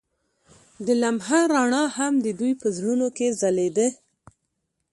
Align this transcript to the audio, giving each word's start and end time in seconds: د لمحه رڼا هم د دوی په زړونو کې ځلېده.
د 0.85 0.87
لمحه 1.01 1.39
رڼا 1.53 1.83
هم 1.97 2.13
د 2.25 2.27
دوی 2.39 2.53
په 2.61 2.67
زړونو 2.77 3.07
کې 3.17 3.27
ځلېده. 3.41 3.87